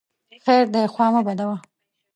خیر 0.45 0.65
دی 0.73 0.83
خوا 0.93 1.05
مه 1.13 1.21
بدوه! 1.27 1.57